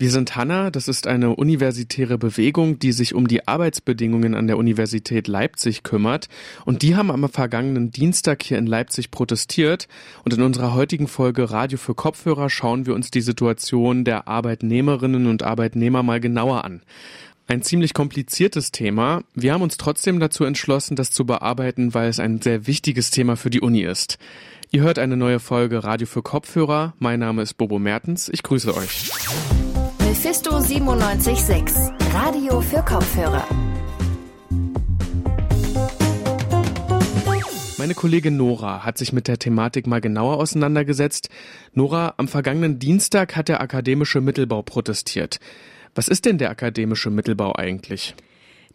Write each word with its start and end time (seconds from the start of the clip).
Wir 0.00 0.12
sind 0.12 0.36
Hanna, 0.36 0.70
das 0.70 0.86
ist 0.86 1.08
eine 1.08 1.34
universitäre 1.34 2.18
Bewegung, 2.18 2.78
die 2.78 2.92
sich 2.92 3.16
um 3.16 3.26
die 3.26 3.48
Arbeitsbedingungen 3.48 4.36
an 4.36 4.46
der 4.46 4.56
Universität 4.56 5.26
Leipzig 5.26 5.82
kümmert. 5.82 6.28
Und 6.64 6.82
die 6.82 6.94
haben 6.94 7.10
am 7.10 7.28
vergangenen 7.28 7.90
Dienstag 7.90 8.44
hier 8.44 8.58
in 8.58 8.68
Leipzig 8.68 9.10
protestiert. 9.10 9.88
Und 10.24 10.34
in 10.34 10.42
unserer 10.42 10.72
heutigen 10.72 11.08
Folge 11.08 11.50
Radio 11.50 11.78
für 11.78 11.96
Kopfhörer 11.96 12.48
schauen 12.48 12.86
wir 12.86 12.94
uns 12.94 13.10
die 13.10 13.20
Situation 13.20 14.04
der 14.04 14.28
Arbeitnehmerinnen 14.28 15.26
und 15.26 15.42
Arbeitnehmer 15.42 16.04
mal 16.04 16.20
genauer 16.20 16.64
an. 16.64 16.82
Ein 17.48 17.62
ziemlich 17.62 17.92
kompliziertes 17.92 18.70
Thema. 18.70 19.24
Wir 19.34 19.52
haben 19.52 19.62
uns 19.62 19.78
trotzdem 19.78 20.20
dazu 20.20 20.44
entschlossen, 20.44 20.94
das 20.94 21.10
zu 21.10 21.26
bearbeiten, 21.26 21.92
weil 21.92 22.08
es 22.08 22.20
ein 22.20 22.40
sehr 22.40 22.68
wichtiges 22.68 23.10
Thema 23.10 23.36
für 23.36 23.50
die 23.50 23.62
Uni 23.62 23.82
ist. 23.82 24.16
Ihr 24.70 24.82
hört 24.82 25.00
eine 25.00 25.16
neue 25.16 25.40
Folge 25.40 25.82
Radio 25.82 26.06
für 26.06 26.22
Kopfhörer. 26.22 26.94
Mein 27.00 27.18
Name 27.18 27.42
ist 27.42 27.54
Bobo 27.54 27.80
Mertens. 27.80 28.28
Ich 28.28 28.44
grüße 28.44 28.76
euch. 28.76 29.10
Mephisto 30.08 30.56
97.6, 30.56 32.14
Radio 32.14 32.62
für 32.62 32.82
Kopfhörer. 32.82 33.46
Meine 37.76 37.92
Kollegin 37.92 38.38
Nora 38.38 38.86
hat 38.86 38.96
sich 38.96 39.12
mit 39.12 39.28
der 39.28 39.38
Thematik 39.38 39.86
mal 39.86 40.00
genauer 40.00 40.38
auseinandergesetzt. 40.38 41.28
Nora, 41.74 42.14
am 42.16 42.26
vergangenen 42.26 42.78
Dienstag 42.78 43.36
hat 43.36 43.50
der 43.50 43.60
akademische 43.60 44.22
Mittelbau 44.22 44.62
protestiert. 44.62 45.40
Was 45.94 46.08
ist 46.08 46.24
denn 46.24 46.38
der 46.38 46.48
akademische 46.48 47.10
Mittelbau 47.10 47.54
eigentlich? 47.54 48.14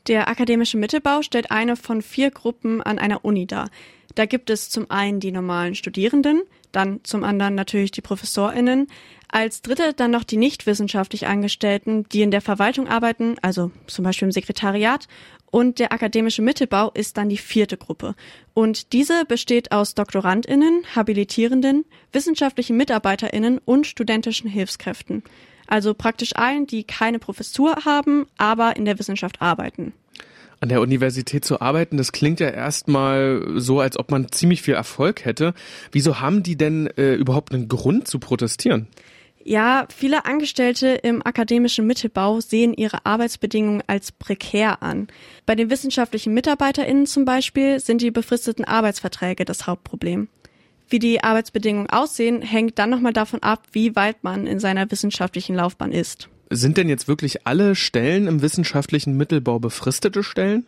Der 0.05 0.27
akademische 0.27 0.77
Mittelbau 0.77 1.23
stellt 1.23 1.49
eine 1.49 1.75
von 1.75 2.03
vier 2.03 2.29
Gruppen 2.29 2.79
an 2.79 2.99
einer 2.99 3.25
Uni 3.25 3.47
dar. 3.47 3.71
Da 4.13 4.27
gibt 4.27 4.51
es 4.51 4.69
zum 4.69 4.91
einen 4.91 5.19
die 5.19 5.31
normalen 5.31 5.73
Studierenden, 5.73 6.43
dann 6.73 6.99
zum 7.03 7.23
anderen 7.23 7.55
natürlich 7.55 7.91
die 7.91 8.01
ProfessorInnen, 8.01 8.87
als 9.29 9.61
dritte 9.61 9.93
dann 9.93 10.11
noch 10.11 10.23
die 10.23 10.37
nicht 10.37 10.67
wissenschaftlich 10.67 11.25
Angestellten, 11.25 12.05
die 12.09 12.21
in 12.21 12.31
der 12.31 12.41
Verwaltung 12.41 12.87
arbeiten, 12.87 13.35
also 13.41 13.71
zum 13.87 14.03
Beispiel 14.03 14.27
im 14.27 14.31
Sekretariat. 14.31 15.07
Und 15.49 15.79
der 15.79 15.91
akademische 15.91 16.41
Mittelbau 16.41 16.91
ist 16.91 17.17
dann 17.17 17.29
die 17.29 17.37
vierte 17.37 17.77
Gruppe. 17.77 18.15
Und 18.53 18.91
diese 18.91 19.25
besteht 19.25 19.71
aus 19.71 19.95
DoktorandInnen, 19.95 20.83
Habilitierenden, 20.95 21.85
wissenschaftlichen 22.11 22.75
MitarbeiterInnen 22.75 23.59
und 23.63 23.87
studentischen 23.87 24.49
Hilfskräften. 24.49 25.23
Also 25.67 25.93
praktisch 25.93 26.35
allen, 26.35 26.67
die 26.67 26.83
keine 26.83 27.19
Professur 27.19 27.85
haben, 27.85 28.27
aber 28.37 28.75
in 28.75 28.85
der 28.85 28.99
Wissenschaft 28.99 29.41
arbeiten. 29.41 29.93
An 30.63 30.69
der 30.69 30.79
Universität 30.79 31.43
zu 31.43 31.59
arbeiten, 31.59 31.97
das 31.97 32.13
klingt 32.13 32.39
ja 32.39 32.47
erstmal 32.47 33.43
so, 33.57 33.81
als 33.81 33.99
ob 33.99 34.11
man 34.11 34.31
ziemlich 34.31 34.61
viel 34.61 34.75
Erfolg 34.75 35.25
hätte. 35.25 35.53
Wieso 35.91 36.21
haben 36.21 36.41
die 36.41 36.55
denn 36.55 36.87
äh, 36.95 37.15
überhaupt 37.15 37.53
einen 37.53 37.67
Grund 37.67 38.07
zu 38.07 38.17
protestieren? 38.17 38.87
Ja, 39.43 39.85
viele 39.93 40.23
Angestellte 40.23 40.87
im 40.87 41.21
akademischen 41.21 41.85
Mittelbau 41.85 42.39
sehen 42.39 42.73
ihre 42.73 43.05
Arbeitsbedingungen 43.05 43.83
als 43.87 44.13
prekär 44.13 44.81
an. 44.81 45.07
Bei 45.45 45.55
den 45.55 45.69
wissenschaftlichen 45.69 46.33
MitarbeiterInnen 46.33 47.07
zum 47.07 47.25
Beispiel 47.25 47.81
sind 47.81 48.01
die 48.01 48.11
befristeten 48.11 48.63
Arbeitsverträge 48.63 49.43
das 49.43 49.67
Hauptproblem. 49.67 50.29
Wie 50.87 50.99
die 50.99 51.21
Arbeitsbedingungen 51.21 51.89
aussehen, 51.89 52.41
hängt 52.41 52.79
dann 52.79 52.89
nochmal 52.89 53.11
davon 53.11 53.43
ab, 53.43 53.63
wie 53.73 53.97
weit 53.97 54.23
man 54.23 54.47
in 54.47 54.61
seiner 54.61 54.89
wissenschaftlichen 54.89 55.55
Laufbahn 55.55 55.91
ist. 55.91 56.29
Sind 56.49 56.77
denn 56.77 56.89
jetzt 56.89 57.07
wirklich 57.07 57.47
alle 57.47 57.75
Stellen 57.75 58.27
im 58.27 58.41
wissenschaftlichen 58.41 59.17
Mittelbau 59.17 59.59
befristete 59.59 60.23
Stellen? 60.23 60.65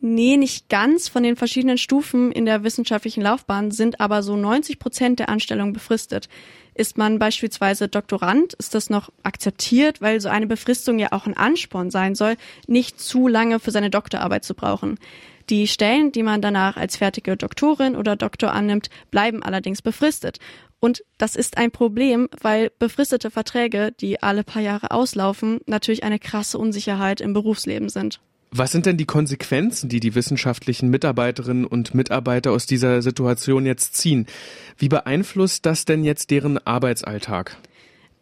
Nee, 0.00 0.36
nicht 0.36 0.68
ganz. 0.68 1.08
Von 1.08 1.22
den 1.22 1.34
verschiedenen 1.34 1.78
Stufen 1.78 2.30
in 2.30 2.44
der 2.44 2.62
wissenschaftlichen 2.62 3.22
Laufbahn 3.22 3.70
sind 3.70 4.00
aber 4.00 4.22
so 4.22 4.36
90 4.36 4.78
Prozent 4.78 5.18
der 5.18 5.30
Anstellungen 5.30 5.72
befristet. 5.72 6.28
Ist 6.74 6.98
man 6.98 7.18
beispielsweise 7.18 7.88
Doktorand, 7.88 8.52
ist 8.54 8.74
das 8.74 8.90
noch 8.90 9.10
akzeptiert, 9.22 10.02
weil 10.02 10.20
so 10.20 10.28
eine 10.28 10.46
Befristung 10.46 10.98
ja 10.98 11.12
auch 11.12 11.26
ein 11.26 11.36
Ansporn 11.36 11.90
sein 11.90 12.14
soll, 12.14 12.36
nicht 12.66 13.00
zu 13.00 13.28
lange 13.28 13.60
für 13.60 13.70
seine 13.70 13.90
Doktorarbeit 13.90 14.44
zu 14.44 14.54
brauchen. 14.54 14.98
Die 15.50 15.66
Stellen, 15.68 16.10
die 16.10 16.22
man 16.22 16.42
danach 16.42 16.76
als 16.76 16.96
fertige 16.96 17.36
Doktorin 17.36 17.96
oder 17.96 18.16
Doktor 18.16 18.52
annimmt, 18.52 18.90
bleiben 19.10 19.42
allerdings 19.42 19.82
befristet. 19.82 20.38
Und 20.80 21.02
das 21.18 21.36
ist 21.36 21.56
ein 21.56 21.70
Problem, 21.70 22.28
weil 22.40 22.70
befristete 22.78 23.30
Verträge, 23.30 23.92
die 23.92 24.22
alle 24.22 24.44
paar 24.44 24.62
Jahre 24.62 24.90
auslaufen, 24.90 25.60
natürlich 25.66 26.04
eine 26.04 26.18
krasse 26.18 26.58
Unsicherheit 26.58 27.20
im 27.20 27.32
Berufsleben 27.32 27.88
sind. 27.88 28.20
Was 28.56 28.70
sind 28.70 28.86
denn 28.86 28.96
die 28.96 29.04
Konsequenzen, 29.04 29.88
die 29.88 29.98
die 29.98 30.14
wissenschaftlichen 30.14 30.88
Mitarbeiterinnen 30.88 31.64
und 31.64 31.92
Mitarbeiter 31.92 32.52
aus 32.52 32.66
dieser 32.66 33.02
Situation 33.02 33.66
jetzt 33.66 33.96
ziehen? 33.96 34.26
Wie 34.78 34.88
beeinflusst 34.88 35.66
das 35.66 35.86
denn 35.86 36.04
jetzt 36.04 36.30
deren 36.30 36.58
Arbeitsalltag? 36.58 37.56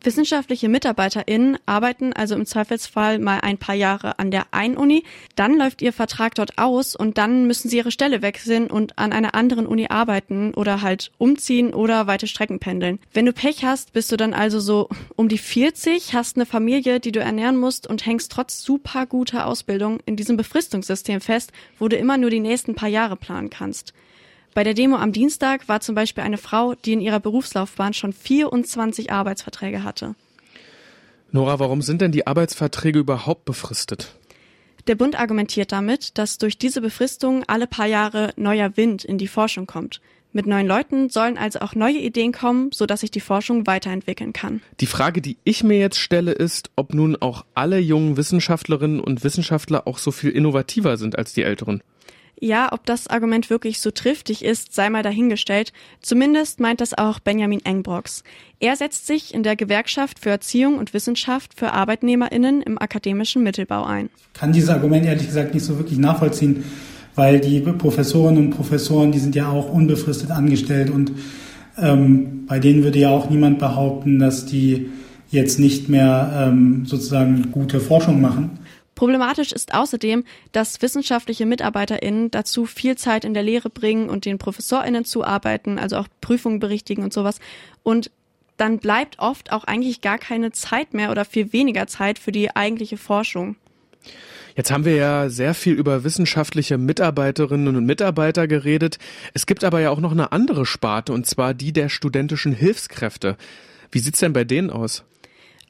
Wissenschaftliche 0.04 0.68
MitarbeiterInnen 0.68 1.58
arbeiten 1.66 2.12
also 2.12 2.34
im 2.34 2.46
Zweifelsfall 2.46 3.18
mal 3.18 3.40
ein 3.40 3.58
paar 3.58 3.74
Jahre 3.74 4.18
an 4.18 4.30
der 4.30 4.46
einen 4.52 4.76
Uni, 4.76 5.04
dann 5.36 5.56
läuft 5.56 5.82
ihr 5.82 5.92
Vertrag 5.92 6.34
dort 6.34 6.58
aus 6.58 6.96
und 6.96 7.18
dann 7.18 7.46
müssen 7.46 7.68
sie 7.68 7.78
ihre 7.78 7.90
Stelle 7.90 8.22
wechseln 8.22 8.68
und 8.68 8.98
an 8.98 9.12
einer 9.12 9.34
anderen 9.34 9.66
Uni 9.66 9.86
arbeiten 9.88 10.54
oder 10.54 10.82
halt 10.82 11.10
umziehen 11.18 11.74
oder 11.74 12.06
weite 12.06 12.26
Strecken 12.26 12.58
pendeln. 12.58 12.98
Wenn 13.12 13.26
du 13.26 13.32
Pech 13.32 13.64
hast, 13.64 13.92
bist 13.92 14.12
du 14.12 14.16
dann 14.16 14.34
also 14.34 14.60
so 14.60 14.88
um 15.16 15.28
die 15.28 15.38
40, 15.38 16.14
hast 16.14 16.36
eine 16.36 16.46
Familie, 16.46 17.00
die 17.00 17.12
du 17.12 17.20
ernähren 17.20 17.56
musst 17.56 17.86
und 17.86 18.06
hängst 18.06 18.32
trotz 18.32 18.62
super 18.62 19.06
guter 19.06 19.46
Ausbildung 19.46 20.00
in 20.06 20.16
diesem 20.16 20.36
Befristungssystem 20.36 21.20
fest, 21.20 21.52
wo 21.78 21.88
du 21.88 21.96
immer 21.96 22.16
nur 22.16 22.30
die 22.30 22.40
nächsten 22.40 22.74
paar 22.74 22.88
Jahre 22.88 23.16
planen 23.16 23.50
kannst. 23.50 23.92
Bei 24.54 24.64
der 24.64 24.74
Demo 24.74 24.96
am 24.96 25.12
Dienstag 25.12 25.68
war 25.68 25.80
zum 25.80 25.94
Beispiel 25.94 26.24
eine 26.24 26.36
Frau, 26.36 26.74
die 26.74 26.92
in 26.92 27.00
ihrer 27.00 27.20
Berufslaufbahn 27.20 27.94
schon 27.94 28.12
24 28.12 29.10
Arbeitsverträge 29.10 29.82
hatte. 29.82 30.14
Nora, 31.30 31.58
warum 31.58 31.80
sind 31.80 32.02
denn 32.02 32.12
die 32.12 32.26
Arbeitsverträge 32.26 32.98
überhaupt 32.98 33.46
befristet? 33.46 34.14
Der 34.86 34.94
Bund 34.94 35.18
argumentiert 35.18 35.72
damit, 35.72 36.18
dass 36.18 36.36
durch 36.36 36.58
diese 36.58 36.82
Befristung 36.82 37.44
alle 37.46 37.66
paar 37.66 37.86
Jahre 37.86 38.34
neuer 38.36 38.76
Wind 38.76 39.04
in 39.04 39.16
die 39.16 39.28
Forschung 39.28 39.66
kommt. 39.66 40.02
Mit 40.34 40.46
neuen 40.46 40.66
Leuten 40.66 41.08
sollen 41.08 41.38
also 41.38 41.60
auch 41.60 41.74
neue 41.74 41.98
Ideen 41.98 42.32
kommen, 42.32 42.70
sodass 42.72 43.00
sich 43.00 43.10
die 43.10 43.20
Forschung 43.20 43.66
weiterentwickeln 43.66 44.32
kann. 44.32 44.60
Die 44.80 44.86
Frage, 44.86 45.22
die 45.22 45.36
ich 45.44 45.62
mir 45.62 45.78
jetzt 45.78 45.98
stelle, 45.98 46.32
ist, 46.32 46.70
ob 46.74 46.94
nun 46.94 47.16
auch 47.16 47.44
alle 47.54 47.78
jungen 47.78 48.16
Wissenschaftlerinnen 48.16 49.00
und 49.00 49.24
Wissenschaftler 49.24 49.86
auch 49.86 49.98
so 49.98 50.10
viel 50.10 50.30
innovativer 50.30 50.96
sind 50.96 51.16
als 51.16 51.32
die 51.32 51.42
älteren. 51.42 51.82
Ja, 52.44 52.72
ob 52.72 52.84
das 52.86 53.06
Argument 53.06 53.50
wirklich 53.50 53.80
so 53.80 53.92
triftig 53.92 54.44
ist, 54.44 54.74
sei 54.74 54.90
mal 54.90 55.04
dahingestellt. 55.04 55.72
Zumindest 56.00 56.58
meint 56.58 56.80
das 56.80 56.92
auch 56.92 57.20
Benjamin 57.20 57.60
Engbrox. 57.64 58.24
Er 58.58 58.74
setzt 58.74 59.06
sich 59.06 59.32
in 59.32 59.44
der 59.44 59.54
Gewerkschaft 59.54 60.18
für 60.18 60.30
Erziehung 60.30 60.76
und 60.76 60.92
Wissenschaft 60.92 61.54
für 61.54 61.72
ArbeitnehmerInnen 61.72 62.60
im 62.60 62.78
akademischen 62.78 63.44
Mittelbau 63.44 63.84
ein. 63.84 64.10
Kann 64.34 64.50
dieses 64.50 64.70
Argument 64.70 65.06
ehrlich 65.06 65.28
gesagt 65.28 65.54
nicht 65.54 65.64
so 65.64 65.78
wirklich 65.78 66.00
nachvollziehen, 66.00 66.64
weil 67.14 67.38
die 67.38 67.60
Professorinnen 67.60 68.46
und 68.46 68.50
Professoren, 68.50 69.12
die 69.12 69.20
sind 69.20 69.36
ja 69.36 69.48
auch 69.48 69.72
unbefristet 69.72 70.32
angestellt 70.32 70.90
und 70.90 71.12
ähm, 71.78 72.46
bei 72.48 72.58
denen 72.58 72.82
würde 72.82 72.98
ja 72.98 73.10
auch 73.10 73.30
niemand 73.30 73.60
behaupten, 73.60 74.18
dass 74.18 74.46
die 74.46 74.90
jetzt 75.30 75.60
nicht 75.60 75.88
mehr 75.88 76.48
ähm, 76.48 76.86
sozusagen 76.86 77.52
gute 77.52 77.78
Forschung 77.78 78.20
machen. 78.20 78.58
Problematisch 78.94 79.52
ist 79.52 79.74
außerdem, 79.74 80.24
dass 80.52 80.82
wissenschaftliche 80.82 81.46
MitarbeiterInnen 81.46 82.30
dazu 82.30 82.66
viel 82.66 82.96
Zeit 82.96 83.24
in 83.24 83.34
der 83.34 83.42
Lehre 83.42 83.70
bringen 83.70 84.08
und 84.08 84.24
den 84.24 84.38
ProfessorInnen 84.38 85.04
zuarbeiten, 85.04 85.78
also 85.78 85.96
auch 85.96 86.08
Prüfungen 86.20 86.60
berichtigen 86.60 87.02
und 87.02 87.12
sowas. 87.12 87.38
Und 87.82 88.10
dann 88.58 88.78
bleibt 88.78 89.18
oft 89.18 89.50
auch 89.50 89.64
eigentlich 89.64 90.02
gar 90.02 90.18
keine 90.18 90.52
Zeit 90.52 90.94
mehr 90.94 91.10
oder 91.10 91.24
viel 91.24 91.52
weniger 91.52 91.86
Zeit 91.86 92.18
für 92.18 92.32
die 92.32 92.54
eigentliche 92.54 92.98
Forschung. 92.98 93.56
Jetzt 94.54 94.70
haben 94.70 94.84
wir 94.84 94.94
ja 94.94 95.30
sehr 95.30 95.54
viel 95.54 95.72
über 95.72 96.04
wissenschaftliche 96.04 96.76
Mitarbeiterinnen 96.76 97.74
und 97.74 97.86
Mitarbeiter 97.86 98.46
geredet. 98.46 98.98
Es 99.32 99.46
gibt 99.46 99.64
aber 99.64 99.80
ja 99.80 99.90
auch 99.90 100.00
noch 100.00 100.12
eine 100.12 100.32
andere 100.32 100.66
Sparte, 100.66 101.14
und 101.14 101.26
zwar 101.26 101.54
die 101.54 101.72
der 101.72 101.88
studentischen 101.88 102.52
Hilfskräfte. 102.52 103.36
Wie 103.90 103.98
sieht's 103.98 104.20
denn 104.20 104.34
bei 104.34 104.44
denen 104.44 104.70
aus? 104.70 105.04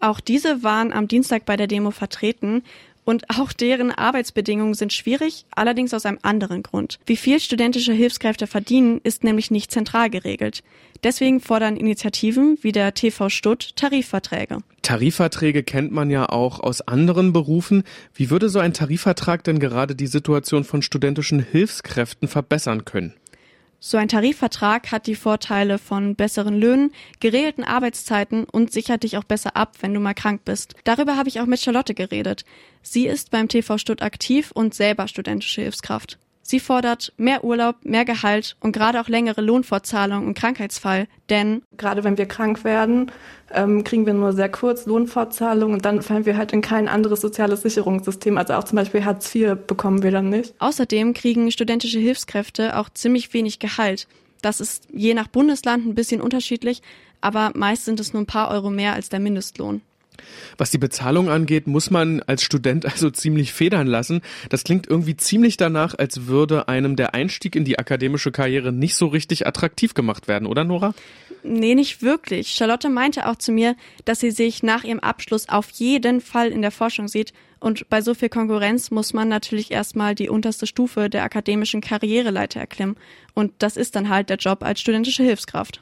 Auch 0.01 0.19
diese 0.19 0.65
waren 0.65 0.93
am 0.93 1.07
Dienstag 1.07 1.45
bei 1.45 1.57
der 1.57 1.69
Demo 1.69 1.93
vertreten. 1.93 2.65
Und 3.05 3.29
auch 3.31 3.53
deren 3.53 3.91
Arbeitsbedingungen 3.91 4.75
sind 4.75 4.93
schwierig, 4.93 5.45
allerdings 5.51 5.93
aus 5.93 6.07
einem 6.07 6.19
anderen 6.23 6.63
Grund. 6.63 6.99
Wie 7.07 7.17
viel 7.17 7.41
studentische 7.41 7.93
Hilfskräfte 7.93 8.47
verdienen, 8.47 9.01
ist 9.03 9.25
nämlich 9.25 9.51
nicht 9.51 9.73
zentral 9.73 10.09
geregelt. 10.11 10.63
Deswegen 11.03 11.41
fordern 11.41 11.77
Initiativen 11.77 12.59
wie 12.63 12.71
der 12.71 12.95
TV 12.95 13.29
Stutt 13.29 13.75
Tarifverträge. 13.75 14.59
Tarifverträge 14.83 15.65
kennt 15.65 15.91
man 15.91 16.11
ja 16.11 16.29
auch 16.29 16.61
aus 16.61 16.81
anderen 16.81 17.33
Berufen. 17.33 17.83
Wie 18.15 18.31
würde 18.31 18.49
so 18.49 18.61
ein 18.61 18.73
Tarifvertrag 18.73 19.43
denn 19.43 19.59
gerade 19.59 19.97
die 19.97 20.07
Situation 20.07 20.63
von 20.63 20.83
studentischen 20.83 21.41
Hilfskräften 21.41 22.29
verbessern 22.29 22.85
können? 22.85 23.15
So 23.85 23.97
ein 23.97 24.07
Tarifvertrag 24.07 24.93
hat 24.93 25.09
die 25.09 25.17
Vorteile 25.17 25.77
von 25.77 26.15
besseren 26.15 26.57
Löhnen, 26.57 26.93
geregelten 27.19 27.65
Arbeitszeiten 27.65 28.45
und 28.45 28.71
sichert 28.71 29.03
dich 29.03 29.17
auch 29.17 29.25
besser 29.25 29.57
ab, 29.57 29.75
wenn 29.81 29.93
du 29.93 29.99
mal 29.99 30.15
krank 30.15 30.43
bist. 30.45 30.77
Darüber 30.85 31.17
habe 31.17 31.29
ich 31.29 31.41
auch 31.41 31.47
mit 31.47 31.59
Charlotte 31.59 31.93
geredet. 31.93 32.45
Sie 32.83 33.09
ist 33.09 33.33
beim 33.33 33.49
TV 33.49 33.79
Stutt 33.79 34.01
aktiv 34.01 34.53
und 34.55 34.73
selber 34.73 35.09
studentische 35.09 35.63
Hilfskraft. 35.63 36.21
Sie 36.43 36.61
fordert 36.61 37.13
mehr 37.17 37.45
Urlaub, 37.45 37.77
mehr 37.85 38.05
Gehalt 38.05 38.57
und 38.61 38.73
gerade 38.73 39.01
auch 39.01 39.09
längere 39.09 39.41
Lohnfortzahlung 39.41 40.27
im 40.27 40.35
Krankheitsfall, 40.35 41.07
denn 41.31 41.63
gerade 41.77 42.05
wenn 42.05 42.19
wir 42.19 42.27
krank 42.27 42.65
werden, 42.65 43.13
ähm, 43.53 43.85
kriegen 43.85 44.07
wir 44.07 44.15
nur 44.15 44.33
sehr 44.33 44.49
kurz 44.49 44.87
Lohnfortzahlung 44.87 45.73
und 45.73 45.85
dann 45.85 46.03
fallen 46.03 46.27
wir 46.27 46.37
halt 46.37 46.53
in 46.53 46.61
kein 46.61 46.89
anderes 46.89 47.21
soziales 47.21 47.63
Sicherungssystem. 47.63 48.37
Also 48.39 48.55
auch 48.55 48.65
zum 48.65 48.77
Beispiel 48.77 49.05
Hartz 49.05 49.33
IV 49.35 49.57
bekommen 49.67 50.03
wir 50.03 50.11
dann 50.11 50.31
nicht. 50.31 50.55
Außerdem 50.59 51.15
kriegen 51.15 51.51
studentische 51.53 51.99
Hilfskräfte 51.99 52.77
auch 52.77 52.91
ziemlich 52.91 53.33
wenig 53.33 53.59
Gehalt. 53.59 54.09
Das 54.43 54.61
ist 54.61 54.89
je 54.93 55.15
nach 55.15 55.29
Bundesland 55.29 55.87
ein 55.87 55.95
bisschen 55.95 56.21
unterschiedlich, 56.21 56.83
aber 57.21 57.53
meist 57.55 57.85
sind 57.85 58.01
es 58.01 58.13
nur 58.13 58.23
ein 58.23 58.27
paar 58.27 58.51
Euro 58.51 58.71
mehr 58.71 58.95
als 58.95 59.09
der 59.09 59.21
Mindestlohn. 59.21 59.81
Was 60.59 60.71
die 60.71 60.79
Bezahlung 60.79 61.29
angeht, 61.29 61.67
muss 61.67 61.91
man 61.91 62.23
als 62.23 62.43
Student 62.43 62.87
also 62.87 63.11
ziemlich 63.11 63.53
federn 63.53 63.87
lassen. 63.87 64.21
Das 64.49 64.65
klingt 64.65 64.87
irgendwie 64.87 65.17
ziemlich 65.17 65.57
danach, 65.57 65.95
als 65.99 66.27
würde 66.27 66.69
einem 66.69 66.97
der 66.97 67.15
Einstieg 67.15 67.57
in 67.57 67.65
die 67.65 67.79
akademische 67.79 68.33
Karriere 68.33 68.73
nicht 68.73 68.97
so 68.97 69.07
richtig 69.07 69.47
attraktiv 69.47 69.95
gemacht 69.95 70.29
werden, 70.29 70.47
oder 70.47 70.65
Nora? 70.65 70.95
Nee, 71.43 71.75
nicht 71.75 72.03
wirklich. 72.03 72.51
Charlotte 72.51 72.89
meinte 72.89 73.29
auch 73.29 73.37
zu 73.37 73.51
mir, 73.53 73.75
dass 74.05 74.21
sie 74.21 74.31
sich 74.31 74.63
nach 74.63 74.85
ihrem 74.85 75.01
Abschluss 75.01 75.49
auf 75.49 75.71
jeden 75.71 76.21
Fall 76.21 76.49
in 76.49 76.63
der 76.63 76.71
Forschung 76.71 77.09
sieht. 77.09 77.33
Und 77.63 77.89
bei 77.89 78.01
so 78.01 78.13
viel 78.13 78.29
Konkurrenz 78.29 78.91
muss 78.91 79.13
man 79.13 79.29
natürlich 79.29 79.71
erstmal 79.71 80.17
die 80.17 80.29
unterste 80.29 80.67
Stufe 80.67 81.09
der 81.09 81.23
akademischen 81.23 81.81
Karriereleiter 81.81 82.59
erklimmen. 82.59 82.97
Und 83.35 83.53
das 83.61 83.77
ist 83.77 83.95
dann 83.95 84.09
halt 84.09 84.31
der 84.31 84.37
Job 84.37 84.65
als 84.65 84.81
studentische 84.81 85.23
Hilfskraft. 85.23 85.81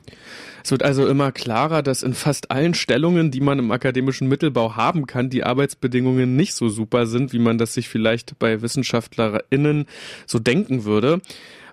Es 0.62 0.70
wird 0.70 0.82
also 0.82 1.06
immer 1.06 1.32
klarer, 1.32 1.82
dass 1.82 2.02
in 2.02 2.12
fast 2.12 2.50
allen 2.50 2.74
Stellungen, 2.74 3.30
die 3.30 3.40
man 3.40 3.58
im 3.58 3.70
akademischen 3.70 4.28
Mittelbau 4.28 4.76
haben 4.76 5.06
kann, 5.06 5.30
die 5.30 5.42
Arbeitsbedingungen 5.42 6.36
nicht 6.36 6.52
so 6.52 6.68
super 6.68 7.06
sind, 7.06 7.32
wie 7.32 7.38
man 7.38 7.56
das 7.56 7.72
sich 7.72 7.88
vielleicht 7.88 8.38
bei 8.38 8.60
WissenschaftlerInnen 8.60 9.86
so 10.26 10.38
denken 10.38 10.84
würde. 10.84 11.22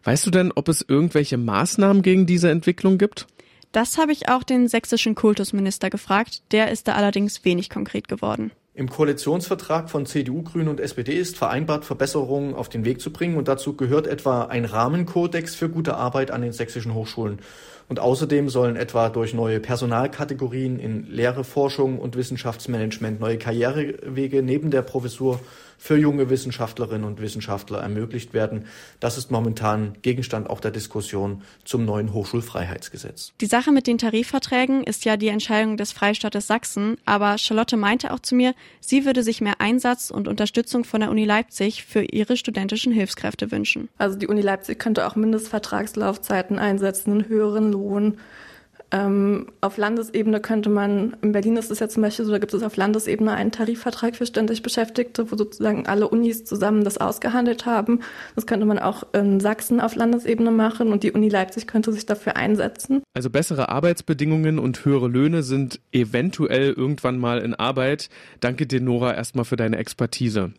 Weißt 0.05 0.25
du 0.25 0.31
denn, 0.31 0.53
ob 0.55 0.69
es 0.69 0.85
irgendwelche 0.87 1.37
Maßnahmen 1.37 2.01
gegen 2.01 2.25
diese 2.25 2.49
Entwicklung 2.49 2.97
gibt? 2.97 3.27
Das 3.73 3.97
habe 3.97 4.13
ich 4.13 4.29
auch 4.29 4.43
den 4.43 4.69
sächsischen 4.69 5.15
Kultusminister 5.15 5.89
gefragt. 5.89 6.43
Der 6.53 6.71
ist 6.71 6.87
da 6.87 6.93
allerdings 6.93 7.43
wenig 7.43 7.69
konkret 7.69 8.07
geworden. 8.07 8.51
Im 8.77 8.89
Koalitionsvertrag 8.89 9.89
von 9.89 10.05
CDU, 10.05 10.43
Grünen 10.43 10.67
und 10.67 10.79
SPD 10.79 11.17
ist 11.17 11.35
vereinbart, 11.35 11.83
Verbesserungen 11.83 12.53
auf 12.53 12.69
den 12.69 12.85
Weg 12.85 13.01
zu 13.01 13.11
bringen 13.11 13.35
und 13.35 13.47
dazu 13.47 13.75
gehört 13.75 14.05
etwa 14.05 14.43
ein 14.43 14.65
Rahmenkodex 14.65 15.55
für 15.55 15.67
gute 15.67 15.95
Arbeit 15.95 16.29
an 16.29 16.43
den 16.43 16.51
sächsischen 16.51 16.93
Hochschulen. 16.93 17.39
Und 17.89 17.99
außerdem 17.99 18.49
sollen 18.49 18.75
etwa 18.75 19.09
durch 19.09 19.33
neue 19.33 19.59
Personalkategorien 19.59 20.77
in 20.77 21.07
Lehre, 21.07 21.43
Forschung 21.43 21.99
und 21.99 22.17
Wissenschaftsmanagement 22.17 23.19
neue 23.19 23.37
Karrierewege 23.37 24.43
neben 24.43 24.71
der 24.71 24.81
Professur 24.81 25.39
für 25.77 25.95
junge 25.95 26.29
Wissenschaftlerinnen 26.29 27.05
und 27.05 27.21
Wissenschaftler 27.21 27.79
ermöglicht 27.79 28.33
werden. 28.33 28.65
Das 28.99 29.17
ist 29.17 29.31
momentan 29.31 29.93
Gegenstand 30.01 30.49
auch 30.49 30.59
der 30.59 30.71
Diskussion 30.71 31.43
zum 31.63 31.85
neuen 31.85 32.13
Hochschulfreiheitsgesetz. 32.13 33.33
Die 33.39 33.45
Sache 33.45 33.71
mit 33.71 33.87
den 33.87 33.97
Tarifverträgen 33.97 34.83
ist 34.83 35.05
ja 35.05 35.17
die 35.17 35.27
Entscheidung 35.27 35.77
des 35.77 35.91
Freistaates 35.91 36.47
Sachsen, 36.47 36.97
aber 37.05 37.37
Charlotte 37.37 37.77
meinte 37.77 38.11
auch 38.11 38.19
zu 38.19 38.35
mir, 38.35 38.53
sie 38.79 39.05
würde 39.05 39.23
sich 39.23 39.39
mehr 39.39 39.61
Einsatz 39.61 40.09
und 40.09 40.27
Unterstützung 40.27 40.83
von 40.83 41.01
der 41.01 41.11
Uni 41.11 41.25
Leipzig 41.25 41.83
für 41.85 42.01
ihre 42.01 42.37
studentischen 42.37 42.91
Hilfskräfte 42.91 43.51
wünschen. 43.51 43.89
Also 43.97 44.17
die 44.17 44.27
Uni 44.27 44.41
Leipzig 44.41 44.79
könnte 44.79 45.05
auch 45.05 45.15
Mindestvertragslaufzeiten 45.15 46.57
einsetzen, 46.57 47.11
einen 47.11 47.29
höheren 47.29 47.71
Lohn 47.77 48.17
ähm, 48.89 49.47
auf 49.59 49.77
Landesebene 49.77 50.39
könnte 50.39 50.69
man, 50.69 51.17
in 51.21 51.33
Berlin 51.33 51.57
ist 51.57 51.71
es 51.71 51.79
ja 51.79 51.89
zum 51.89 52.03
Beispiel 52.03 52.23
so, 52.23 52.31
da 52.31 52.37
gibt 52.37 52.53
es 52.53 52.63
auf 52.63 52.77
Landesebene 52.77 53.33
einen 53.33 53.51
Tarifvertrag 53.51 54.15
für 54.15 54.25
ständig 54.25 54.61
Beschäftigte, 54.63 55.29
wo 55.29 55.35
sozusagen 55.35 55.87
alle 55.87 56.07
Unis 56.07 56.45
zusammen 56.45 56.85
das 56.85 56.97
ausgehandelt 56.97 57.65
haben. 57.65 57.99
Das 58.35 58.47
könnte 58.47 58.65
man 58.65 58.79
auch 58.79 59.03
in 59.13 59.41
Sachsen 59.41 59.81
auf 59.81 59.95
Landesebene 59.95 60.51
machen 60.51 60.93
und 60.93 61.03
die 61.03 61.11
Uni 61.11 61.27
Leipzig 61.27 61.67
könnte 61.67 61.91
sich 61.91 62.05
dafür 62.05 62.37
einsetzen. 62.37 63.01
Also 63.13 63.29
bessere 63.29 63.67
Arbeitsbedingungen 63.67 64.57
und 64.57 64.85
höhere 64.85 65.09
Löhne 65.09 65.43
sind 65.43 65.81
eventuell 65.91 66.71
irgendwann 66.71 67.17
mal 67.17 67.39
in 67.39 67.55
Arbeit. 67.55 68.09
Danke 68.39 68.67
dir, 68.67 68.79
Nora, 68.79 69.13
erstmal 69.13 69.43
für 69.43 69.57
deine 69.57 69.77
Expertise. 69.77 70.53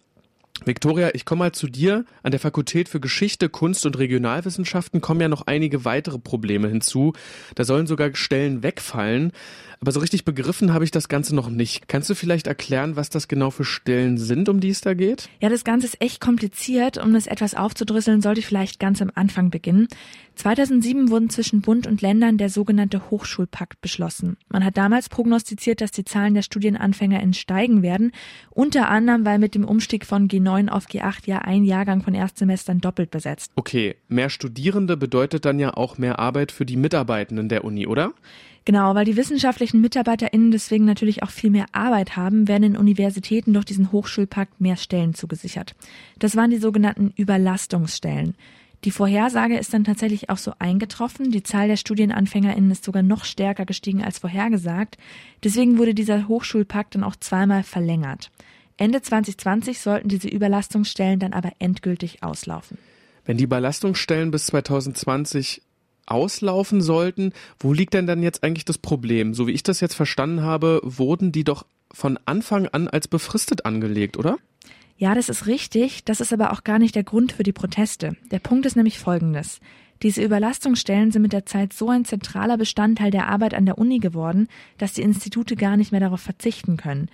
Victoria, 0.65 1.11
ich 1.15 1.25
komme 1.25 1.41
mal 1.41 1.53
zu 1.53 1.69
dir. 1.69 2.05
An 2.23 2.31
der 2.31 2.41
Fakultät 2.41 2.89
für 2.89 3.01
Geschichte, 3.01 3.49
Kunst 3.49 3.87
und 3.87 3.99
Regionalwissenschaften 3.99 5.01
kommen 5.01 5.21
ja 5.21 5.29
noch 5.29 5.47
einige 5.47 5.85
weitere 5.85 6.19
Probleme 6.19 6.69
hinzu. 6.69 7.13
Da 7.55 7.65
sollen 7.65 7.87
sogar 7.87 8.15
Stellen 8.15 8.63
wegfallen. 8.63 9.33
Aber 9.81 9.93
so 9.93 10.01
richtig 10.01 10.25
begriffen 10.25 10.73
habe 10.73 10.85
ich 10.85 10.91
das 10.91 11.09
Ganze 11.09 11.37
noch 11.37 11.51
nicht. 11.51 11.87
Kannst 11.87 12.11
du 12.11 12.15
vielleicht 12.15 12.49
erklären, 12.49 12.97
was 12.97 13.11
das 13.11 13.29
genau 13.29 13.51
für 13.51 13.65
Stellen 13.65 14.19
sind, 14.19 14.49
um 14.49 14.59
die 14.59 14.71
es 14.71 14.81
da 14.81 14.95
geht? 14.95 15.29
Ja, 15.41 15.49
das 15.49 15.63
Ganze 15.63 15.87
ist 15.87 16.01
echt 16.01 16.21
kompliziert. 16.21 16.99
Um 16.99 17.15
das 17.15 17.29
etwas 17.29 17.55
aufzudrüsseln, 17.55 18.21
sollte 18.21 18.41
ich 18.41 18.47
vielleicht 18.47 18.81
ganz 18.81 19.01
am 19.01 19.13
Anfang 19.15 19.51
beginnen. 19.51 19.87
2007 20.35 21.11
wurden 21.11 21.31
zwischen 21.31 21.61
Bund 21.61 21.87
und 21.87 22.01
Ländern 22.01 22.39
der 22.39 22.49
sogenannte 22.49 23.11
Hochschulpakt 23.11 23.81
beschlossen. 23.81 24.37
Man 24.49 24.65
hat 24.65 24.77
damals 24.77 25.09
prognostiziert, 25.09 25.81
dass 25.81 25.91
die 25.93 26.05
Zahlen 26.05 26.35
der 26.35 26.43
StudienanfängerInnen 26.43 27.35
steigen 27.35 27.83
werden. 27.83 28.13
Unter 28.51 28.89
anderem, 28.89 29.25
weil 29.25 29.39
mit 29.39 29.55
dem 29.55 29.65
Umstieg 29.65 30.07
von 30.07 30.29
G9 30.49 30.69
auf 30.69 30.87
G8 30.87 31.27
ja 31.27 31.39
ein 31.39 31.65
Jahrgang 31.65 32.03
von 32.03 32.15
Erstsemestern 32.15 32.81
doppelt 32.81 33.11
besetzt. 33.11 33.53
Okay, 33.57 33.97
mehr 34.09 34.31
Studierende 34.31 34.97
bedeutet 34.97 35.45
dann 35.45 35.59
ja 35.59 35.75
auch 35.75 35.99
mehr 35.99 36.19
Arbeit 36.19 36.53
für 36.53 36.67
die 36.67 36.77
Mitarbeitenden 36.77 37.49
der 37.49 37.65
Uni, 37.65 37.87
oder? 37.87 38.13
Genau, 38.65 38.95
weil 38.95 39.07
die 39.07 39.17
wissenschaftlichen 39.17 39.81
MitarbeiterInnen 39.81 40.51
deswegen 40.51 40.85
natürlich 40.85 41.23
auch 41.23 41.31
viel 41.31 41.49
mehr 41.51 41.67
Arbeit 41.73 42.17
haben, 42.17 42.49
werden 42.49 42.63
den 42.63 42.77
Universitäten 42.77 43.55
durch 43.55 43.65
diesen 43.65 43.93
Hochschulpakt 43.93 44.61
mehr 44.61 44.77
Stellen 44.77 45.15
zugesichert. 45.15 45.75
Das 46.19 46.37
waren 46.37 46.51
die 46.51 46.59
sogenannten 46.59 47.13
Überlastungsstellen. 47.17 48.35
Die 48.85 48.91
Vorhersage 48.91 49.59
ist 49.59 49.75
dann 49.75 49.85
tatsächlich 49.85 50.31
auch 50.31 50.37
so 50.37 50.53
eingetroffen. 50.59 51.31
Die 51.31 51.43
Zahl 51.43 51.67
der 51.67 51.77
StudienanfängerInnen 51.77 52.71
ist 52.71 52.85
sogar 52.85 53.03
noch 53.03 53.25
stärker 53.25 53.65
gestiegen 53.65 54.05
als 54.05 54.19
vorhergesagt. 54.19 54.99
Deswegen 55.43 55.79
wurde 55.79 55.95
dieser 55.95 56.29
Hochschulpakt 56.29 56.95
dann 56.95 57.03
auch 57.05 57.17
zweimal 57.17 57.65
verlängert. 57.65 58.31
Ende 58.79 59.03
2020 59.03 59.81
sollten 59.81 60.09
diese 60.09 60.29
Überlastungsstellen 60.29 61.21
dann 61.21 61.35
aber 61.35 61.53
endgültig 61.59 62.23
auslaufen. 62.23 62.79
Wenn 63.27 63.37
die 63.37 63.45
Überlastungsstellen 63.45 64.31
bis 64.31 64.47
2020 64.47 65.61
auslaufen 66.11 66.81
sollten. 66.81 67.33
Wo 67.59 67.73
liegt 67.73 67.95
denn 67.95 68.07
dann 68.07 68.23
jetzt 68.23 68.43
eigentlich 68.43 68.65
das 68.65 68.79
Problem? 68.79 69.35
So 69.35 69.47
wie 69.47 69.53
ich 69.53 69.63
das 69.63 69.81
jetzt 69.81 69.95
verstanden 69.95 70.43
habe, 70.43 70.81
wurden 70.83 71.33
die 71.33 71.45
doch 71.45 71.67
von 71.93 72.19
Anfang 72.25 72.67
an 72.69 72.89
als 72.89 73.09
befristet 73.09 73.65
angelegt, 73.65 74.17
oder? 74.17 74.39
Ja, 74.97 75.15
das 75.15 75.29
ist 75.29 75.47
richtig. 75.47 76.05
Das 76.05 76.21
ist 76.21 76.33
aber 76.33 76.53
auch 76.53 76.65
gar 76.65 76.79
nicht 76.79 76.95
der 76.95 77.05
Grund 77.05 77.33
für 77.33 77.45
die 77.45 77.53
Proteste. 77.53 78.17
Der 78.31 78.41
Punkt 78.41 78.67
ist 78.67 78.77
nämlich 78.77 78.99
folgendes. 78.99 79.61
Diese 80.03 80.23
Überlastungsstellen 80.23 81.11
sind 81.11 81.23
mit 81.23 81.33
der 81.33 81.47
Zeit 81.47 81.73
so 81.73 81.89
ein 81.89 82.05
zentraler 82.05 82.57
Bestandteil 82.57 83.11
der 83.11 83.29
Arbeit 83.29 83.55
an 83.55 83.67
der 83.67 83.79
Uni 83.79 83.99
geworden, 83.99 84.49
dass 84.77 84.93
die 84.93 85.03
Institute 85.03 85.57
gar 85.57 85.77
nicht 85.77 85.91
mehr 85.91 86.01
darauf 86.01 86.21
verzichten 86.21 86.77
können. 86.77 87.09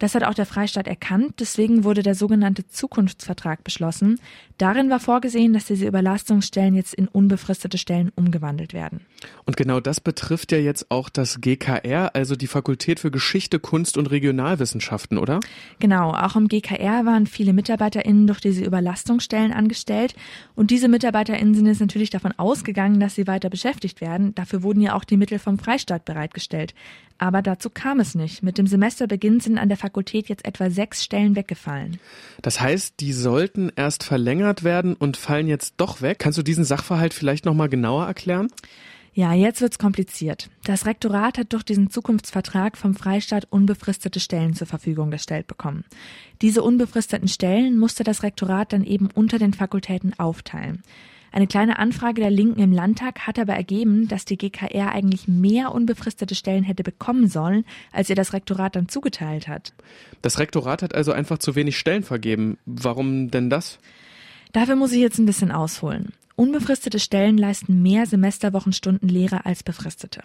Das 0.00 0.14
hat 0.14 0.24
auch 0.24 0.32
der 0.32 0.46
Freistaat 0.46 0.88
erkannt, 0.88 1.34
deswegen 1.40 1.84
wurde 1.84 2.02
der 2.02 2.14
sogenannte 2.14 2.66
Zukunftsvertrag 2.66 3.62
beschlossen. 3.62 4.18
Darin 4.56 4.88
war 4.88 4.98
vorgesehen, 4.98 5.52
dass 5.52 5.66
diese 5.66 5.86
Überlastungsstellen 5.86 6.74
jetzt 6.74 6.94
in 6.94 7.06
unbefristete 7.06 7.76
Stellen 7.76 8.10
umgewandelt 8.16 8.72
werden. 8.72 9.02
Und 9.44 9.58
genau 9.58 9.78
das 9.78 10.00
betrifft 10.00 10.52
ja 10.52 10.58
jetzt 10.58 10.90
auch 10.90 11.10
das 11.10 11.42
GKR, 11.42 12.14
also 12.14 12.34
die 12.34 12.46
Fakultät 12.46 12.98
für 12.98 13.10
Geschichte, 13.10 13.58
Kunst 13.60 13.98
und 13.98 14.10
Regionalwissenschaften, 14.10 15.18
oder? 15.18 15.38
Genau, 15.80 16.12
auch 16.12 16.34
im 16.34 16.48
GKR 16.48 17.04
waren 17.04 17.26
viele 17.26 17.52
MitarbeiterInnen 17.52 18.26
durch 18.26 18.40
diese 18.40 18.64
Überlastungsstellen 18.64 19.52
angestellt 19.52 20.14
und 20.54 20.70
diese 20.70 20.88
MitarbeiterInnen 20.88 21.54
sind 21.54 21.66
jetzt 21.66 21.80
natürlich 21.80 22.08
davon 22.08 22.32
ausgegangen, 22.38 23.00
dass 23.00 23.16
sie 23.16 23.26
weiter 23.26 23.50
beschäftigt 23.50 24.00
werden. 24.00 24.34
Dafür 24.34 24.62
wurden 24.62 24.80
ja 24.80 24.94
auch 24.94 25.04
die 25.04 25.18
Mittel 25.18 25.38
vom 25.38 25.58
Freistaat 25.58 26.06
bereitgestellt. 26.06 26.74
Aber 27.20 27.42
dazu 27.42 27.68
kam 27.68 28.00
es 28.00 28.14
nicht. 28.14 28.42
Mit 28.42 28.56
dem 28.56 28.66
Semesterbeginn 28.66 29.40
sind 29.40 29.58
an 29.58 29.68
der 29.68 29.76
Fakultät 29.76 29.89
jetzt 30.28 30.44
etwa 30.44 30.70
sechs 30.70 31.04
Stellen 31.04 31.36
weggefallen. 31.36 31.98
Das 32.42 32.60
heißt, 32.60 32.94
die 33.00 33.12
sollten 33.12 33.70
erst 33.76 34.04
verlängert 34.04 34.64
werden 34.64 34.94
und 34.94 35.16
fallen 35.16 35.48
jetzt 35.48 35.74
doch 35.76 36.02
weg. 36.02 36.18
Kannst 36.18 36.38
du 36.38 36.42
diesen 36.42 36.64
Sachverhalt 36.64 37.14
vielleicht 37.14 37.44
nochmal 37.44 37.68
genauer 37.68 38.06
erklären? 38.06 38.48
Ja, 39.12 39.34
jetzt 39.34 39.60
wird's 39.60 39.78
kompliziert. 39.78 40.50
Das 40.64 40.86
Rektorat 40.86 41.36
hat 41.36 41.52
durch 41.52 41.64
diesen 41.64 41.90
Zukunftsvertrag 41.90 42.78
vom 42.78 42.94
Freistaat 42.94 43.46
unbefristete 43.50 44.20
Stellen 44.20 44.54
zur 44.54 44.68
Verfügung 44.68 45.10
gestellt 45.10 45.48
bekommen. 45.48 45.84
Diese 46.42 46.62
unbefristeten 46.62 47.28
Stellen 47.28 47.76
musste 47.76 48.04
das 48.04 48.22
Rektorat 48.22 48.72
dann 48.72 48.84
eben 48.84 49.08
unter 49.12 49.38
den 49.38 49.52
Fakultäten 49.52 50.16
aufteilen. 50.18 50.82
Eine 51.32 51.46
kleine 51.46 51.78
Anfrage 51.78 52.20
der 52.20 52.30
Linken 52.30 52.60
im 52.60 52.72
Landtag 52.72 53.20
hat 53.26 53.38
aber 53.38 53.54
ergeben, 53.54 54.08
dass 54.08 54.24
die 54.24 54.36
GKR 54.36 54.92
eigentlich 54.92 55.28
mehr 55.28 55.72
unbefristete 55.72 56.34
Stellen 56.34 56.64
hätte 56.64 56.82
bekommen 56.82 57.28
sollen, 57.28 57.64
als 57.92 58.10
ihr 58.10 58.16
das 58.16 58.32
Rektorat 58.32 58.74
dann 58.74 58.88
zugeteilt 58.88 59.46
hat. 59.46 59.72
Das 60.22 60.38
Rektorat 60.38 60.82
hat 60.82 60.94
also 60.94 61.12
einfach 61.12 61.38
zu 61.38 61.54
wenig 61.54 61.78
Stellen 61.78 62.02
vergeben. 62.02 62.58
Warum 62.66 63.30
denn 63.30 63.48
das? 63.48 63.78
Dafür 64.52 64.74
muss 64.74 64.92
ich 64.92 65.00
jetzt 65.00 65.18
ein 65.18 65.26
bisschen 65.26 65.52
ausholen. 65.52 66.12
unbefristete 66.34 66.98
Stellen 66.98 67.36
leisten 67.36 67.82
mehr 67.82 68.06
Semesterwochenstunden 68.06 69.08
Lehre 69.08 69.44
als 69.44 69.62
befristete. 69.62 70.22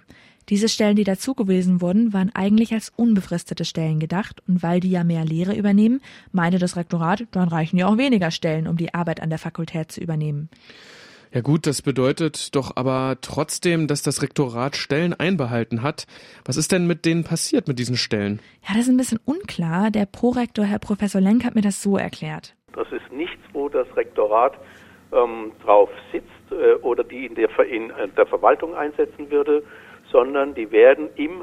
Diese 0.49 0.69
Stellen, 0.69 0.95
die 0.95 1.03
dazugewiesen 1.03 1.81
wurden, 1.81 2.13
waren 2.13 2.33
eigentlich 2.33 2.73
als 2.73 2.91
unbefristete 2.95 3.65
Stellen 3.65 3.99
gedacht 3.99 4.41
und 4.47 4.61
weil 4.61 4.79
die 4.79 4.91
ja 4.91 5.03
mehr 5.03 5.25
Lehre 5.25 5.55
übernehmen, 5.55 6.01
meinte 6.31 6.59
das 6.59 6.75
Rektorat, 6.75 7.25
dann 7.31 7.49
reichen 7.49 7.77
ja 7.77 7.87
auch 7.87 7.97
weniger 7.97 8.31
Stellen, 8.31 8.67
um 8.67 8.77
die 8.77 8.93
Arbeit 8.93 9.21
an 9.21 9.29
der 9.29 9.39
Fakultät 9.39 9.91
zu 9.91 10.01
übernehmen. 10.01 10.49
Ja 11.35 11.41
gut, 11.41 11.67
das 11.67 11.81
bedeutet 11.81 12.55
doch 12.55 12.77
aber 12.77 13.17
trotzdem, 13.19 13.87
dass 13.87 14.01
das 14.01 14.21
Rektorat 14.21 14.77
Stellen 14.77 15.13
einbehalten 15.13 15.83
hat. 15.83 16.07
Was 16.45 16.55
ist 16.55 16.71
denn 16.71 16.87
mit 16.87 17.03
denen 17.03 17.25
passiert, 17.25 17.67
mit 17.67 17.77
diesen 17.77 17.97
Stellen? 17.97 18.39
Ja, 18.65 18.69
das 18.69 18.83
ist 18.83 18.87
ein 18.87 18.95
bisschen 18.95 19.19
unklar. 19.25 19.91
Der 19.91 20.05
Prorektor, 20.05 20.63
Herr 20.63 20.79
Professor 20.79 21.19
Lenk, 21.19 21.43
hat 21.43 21.53
mir 21.53 21.61
das 21.61 21.83
so 21.83 21.97
erklärt. 21.97 22.55
Das 22.71 22.87
ist 22.93 23.11
nichts, 23.11 23.41
wo 23.51 23.67
das 23.67 23.85
Rektorat 23.97 24.53
ähm, 25.11 25.51
drauf 25.61 25.89
sitzt 26.13 26.29
äh, 26.51 26.75
oder 26.75 27.03
die 27.03 27.25
in 27.25 27.35
der, 27.35 27.49
in 27.69 27.89
äh, 27.89 28.07
der 28.15 28.27
Verwaltung 28.27 28.73
einsetzen 28.73 29.29
würde, 29.29 29.61
sondern 30.09 30.55
die 30.55 30.71
werden 30.71 31.09
im 31.17 31.41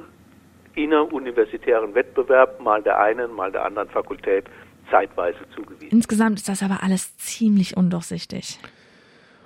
inneruniversitären 0.75 1.95
Wettbewerb 1.95 2.63
mal 2.63 2.83
der 2.83 2.99
einen, 2.99 3.31
mal 3.31 3.53
der 3.53 3.67
anderen 3.67 3.91
Fakultät 3.91 4.47
zeitweise 4.91 5.41
zugewiesen. 5.55 5.91
Insgesamt 5.91 6.39
ist 6.39 6.49
das 6.49 6.63
aber 6.63 6.83
alles 6.83 7.15
ziemlich 7.19 7.77
undurchsichtig. 7.77 8.59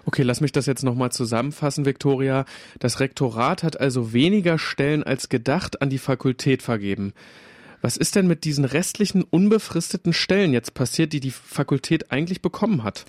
Okay, 0.06 0.22
lass 0.22 0.40
mich 0.40 0.52
das 0.52 0.66
jetzt 0.66 0.84
nochmal 0.84 1.10
zusammenfassen, 1.10 1.84
Viktoria. 1.84 2.44
Das 2.78 3.00
Rektorat 3.00 3.64
hat 3.64 3.80
also 3.80 4.12
weniger 4.12 4.56
Stellen 4.56 5.02
als 5.02 5.28
gedacht 5.28 5.82
an 5.82 5.90
die 5.90 5.98
Fakultät 5.98 6.62
vergeben. 6.62 7.12
Was 7.82 7.96
ist 7.96 8.14
denn 8.14 8.28
mit 8.28 8.44
diesen 8.44 8.64
restlichen 8.64 9.24
unbefristeten 9.24 10.12
Stellen 10.12 10.52
jetzt 10.52 10.74
passiert, 10.74 11.12
die 11.12 11.18
die 11.18 11.32
Fakultät 11.32 12.12
eigentlich 12.12 12.40
bekommen 12.40 12.84
hat? 12.84 13.04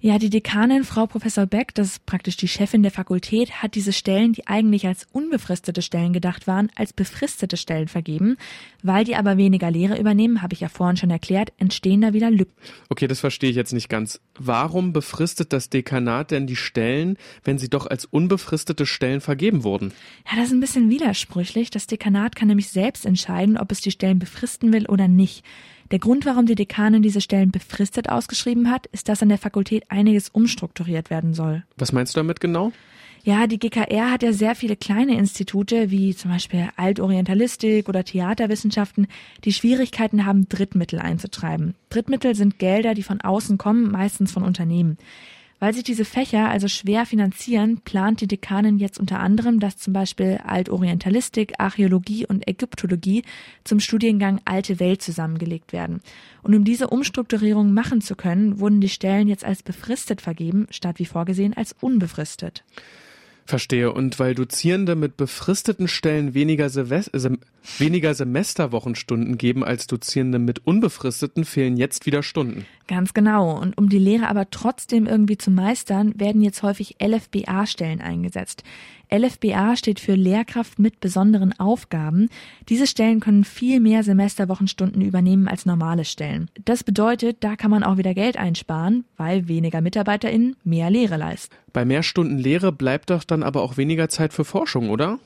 Ja, 0.00 0.18
die 0.18 0.30
Dekanin, 0.30 0.84
Frau 0.84 1.06
Professor 1.06 1.46
Beck, 1.46 1.74
das 1.74 1.88
ist 1.88 2.06
praktisch 2.06 2.36
die 2.36 2.46
Chefin 2.46 2.84
der 2.84 2.92
Fakultät, 2.92 3.62
hat 3.62 3.74
diese 3.74 3.92
Stellen, 3.92 4.32
die 4.32 4.46
eigentlich 4.46 4.86
als 4.86 5.08
unbefristete 5.10 5.82
Stellen 5.82 6.12
gedacht 6.12 6.46
waren, 6.46 6.70
als 6.76 6.92
befristete 6.92 7.56
Stellen 7.56 7.88
vergeben. 7.88 8.36
Weil 8.84 9.04
die 9.04 9.16
aber 9.16 9.36
weniger 9.36 9.72
Lehre 9.72 9.98
übernehmen, 9.98 10.40
habe 10.40 10.54
ich 10.54 10.60
ja 10.60 10.68
vorhin 10.68 10.96
schon 10.96 11.10
erklärt, 11.10 11.52
entstehen 11.58 12.00
da 12.00 12.12
wieder 12.12 12.30
Lücken. 12.30 12.54
Okay, 12.88 13.08
das 13.08 13.18
verstehe 13.18 13.50
ich 13.50 13.56
jetzt 13.56 13.72
nicht 13.72 13.88
ganz. 13.88 14.20
Warum 14.38 14.92
befristet 14.92 15.52
das 15.52 15.68
Dekanat 15.68 16.30
denn 16.30 16.46
die 16.46 16.54
Stellen, 16.54 17.16
wenn 17.42 17.58
sie 17.58 17.68
doch 17.68 17.88
als 17.88 18.04
unbefristete 18.04 18.86
Stellen 18.86 19.20
vergeben 19.20 19.64
wurden? 19.64 19.92
Ja, 20.30 20.36
das 20.36 20.46
ist 20.46 20.52
ein 20.52 20.60
bisschen 20.60 20.90
widersprüchlich. 20.90 21.70
Das 21.70 21.88
Dekanat 21.88 22.36
kann 22.36 22.46
nämlich 22.46 22.68
selbst 22.68 23.04
entscheiden, 23.04 23.58
ob 23.58 23.72
es 23.72 23.80
die 23.80 23.90
Stellen 23.90 24.20
befristen 24.20 24.72
will 24.72 24.86
oder 24.86 25.08
nicht. 25.08 25.44
Der 25.90 25.98
Grund, 25.98 26.26
warum 26.26 26.46
die 26.46 26.54
Dekanin 26.54 27.02
diese 27.02 27.20
Stellen 27.20 27.50
befristet 27.50 28.08
ausgeschrieben 28.10 28.70
hat, 28.70 28.86
ist, 28.88 29.08
dass 29.08 29.22
an 29.22 29.30
der 29.30 29.38
Fakultät 29.38 29.84
einiges 29.88 30.28
umstrukturiert 30.28 31.08
werden 31.08 31.32
soll. 31.32 31.64
Was 31.78 31.92
meinst 31.92 32.14
du 32.14 32.20
damit 32.20 32.40
genau? 32.40 32.72
Ja, 33.24 33.46
die 33.46 33.58
GKR 33.58 34.10
hat 34.10 34.22
ja 34.22 34.32
sehr 34.32 34.54
viele 34.54 34.76
kleine 34.76 35.16
Institute, 35.18 35.90
wie 35.90 36.14
zum 36.14 36.30
Beispiel 36.30 36.68
Altorientalistik 36.76 37.88
oder 37.88 38.04
Theaterwissenschaften, 38.04 39.06
die 39.44 39.52
Schwierigkeiten 39.52 40.24
haben, 40.24 40.48
Drittmittel 40.48 40.98
einzutreiben. 40.98 41.74
Drittmittel 41.90 42.34
sind 42.34 42.58
Gelder, 42.58 42.94
die 42.94 43.02
von 43.02 43.20
außen 43.20 43.58
kommen, 43.58 43.90
meistens 43.90 44.32
von 44.32 44.44
Unternehmen. 44.44 44.98
Weil 45.60 45.74
sich 45.74 45.82
diese 45.82 46.04
Fächer 46.04 46.48
also 46.48 46.68
schwer 46.68 47.04
finanzieren, 47.04 47.80
plant 47.80 48.20
die 48.20 48.28
Dekanin 48.28 48.78
jetzt 48.78 48.98
unter 48.98 49.18
anderem, 49.18 49.58
dass 49.58 49.76
zum 49.76 49.92
Beispiel 49.92 50.38
Altorientalistik, 50.44 51.54
Archäologie 51.58 52.26
und 52.26 52.48
Ägyptologie 52.48 53.24
zum 53.64 53.80
Studiengang 53.80 54.40
Alte 54.44 54.78
Welt 54.78 55.02
zusammengelegt 55.02 55.72
werden. 55.72 56.00
Und 56.42 56.54
um 56.54 56.64
diese 56.64 56.88
Umstrukturierung 56.88 57.74
machen 57.74 58.00
zu 58.00 58.14
können, 58.14 58.60
wurden 58.60 58.80
die 58.80 58.88
Stellen 58.88 59.26
jetzt 59.26 59.44
als 59.44 59.62
befristet 59.64 60.20
vergeben, 60.20 60.68
statt 60.70 61.00
wie 61.00 61.06
vorgesehen 61.06 61.54
als 61.54 61.74
unbefristet. 61.80 62.62
Verstehe. 63.48 63.92
Und 63.92 64.18
weil 64.18 64.34
Dozierende 64.34 64.94
mit 64.94 65.16
befristeten 65.16 65.88
Stellen 65.88 66.34
weniger, 66.34 66.68
Sem 66.68 67.38
weniger 67.78 68.14
Semesterwochenstunden 68.14 69.38
geben 69.38 69.64
als 69.64 69.86
Dozierende 69.86 70.38
mit 70.38 70.66
unbefristeten, 70.66 71.44
fehlen 71.44 71.76
jetzt 71.76 72.06
wieder 72.06 72.22
Stunden. 72.22 72.66
Ganz 72.86 73.14
genau. 73.14 73.58
Und 73.58 73.76
um 73.76 73.88
die 73.88 73.98
Lehre 73.98 74.28
aber 74.28 74.50
trotzdem 74.50 75.06
irgendwie 75.06 75.36
zu 75.36 75.50
meistern, 75.50 76.18
werden 76.18 76.42
jetzt 76.42 76.62
häufig 76.62 76.96
LFBA-Stellen 77.02 78.00
eingesetzt. 78.00 78.64
LFBA 79.10 79.76
steht 79.76 80.00
für 80.00 80.14
Lehrkraft 80.14 80.78
mit 80.78 81.00
besonderen 81.00 81.58
Aufgaben. 81.58 82.28
Diese 82.68 82.86
Stellen 82.86 83.20
können 83.20 83.44
viel 83.44 83.80
mehr 83.80 84.02
Semesterwochenstunden 84.02 85.00
übernehmen 85.00 85.48
als 85.48 85.64
normale 85.64 86.04
Stellen. 86.04 86.50
Das 86.64 86.84
bedeutet, 86.84 87.38
da 87.40 87.56
kann 87.56 87.70
man 87.70 87.84
auch 87.84 87.96
wieder 87.96 88.14
Geld 88.14 88.36
einsparen, 88.36 89.04
weil 89.16 89.48
weniger 89.48 89.80
MitarbeiterInnen 89.80 90.56
mehr 90.62 90.90
Lehre 90.90 91.16
leisten. 91.16 91.56
Bei 91.72 91.84
mehr 91.84 92.02
Stunden 92.02 92.38
Lehre 92.38 92.70
bleibt 92.70 93.10
doch 93.10 93.24
dann 93.24 93.42
aber 93.42 93.62
auch 93.62 93.76
weniger 93.76 94.08
Zeit 94.08 94.32
für 94.32 94.44
Forschung, 94.44 94.90
oder? 94.90 95.18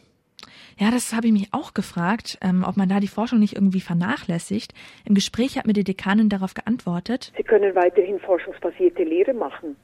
Ja, 0.78 0.90
das 0.90 1.12
habe 1.12 1.26
ich 1.26 1.32
mich 1.32 1.48
auch 1.52 1.74
gefragt, 1.74 2.38
ähm, 2.42 2.64
ob 2.66 2.76
man 2.76 2.88
da 2.88 3.00
die 3.00 3.08
Forschung 3.08 3.38
nicht 3.38 3.54
irgendwie 3.54 3.80
vernachlässigt. 3.80 4.72
Im 5.06 5.14
Gespräch 5.14 5.58
hat 5.58 5.66
mir 5.66 5.72
die 5.72 5.84
Dekanin 5.84 6.28
darauf 6.28 6.54
geantwortet. 6.54 7.32
Sie 7.36 7.42
können 7.42 7.74
weiterhin 7.74 8.18
forschungsbasierte 8.20 9.04
Lehre 9.04 9.34
machen. 9.34 9.76